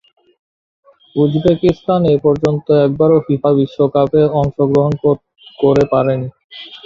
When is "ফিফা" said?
3.25-3.51